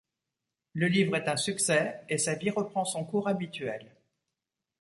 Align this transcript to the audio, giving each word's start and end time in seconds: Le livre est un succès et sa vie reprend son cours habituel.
Le 0.73 0.87
livre 0.87 1.15
est 1.15 1.29
un 1.29 1.37
succès 1.37 2.01
et 2.09 2.17
sa 2.17 2.33
vie 2.33 2.49
reprend 2.49 2.85
son 2.85 3.05
cours 3.05 3.27
habituel. 3.27 3.95